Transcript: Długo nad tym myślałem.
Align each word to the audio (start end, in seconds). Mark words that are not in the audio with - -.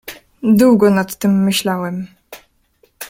Długo 0.43 0.89
nad 0.89 1.15
tym 1.17 1.43
myślałem. 1.43 2.07